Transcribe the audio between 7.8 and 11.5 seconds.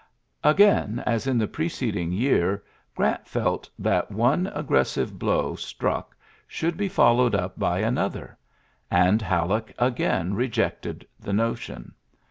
an other; and Halleck again rejected the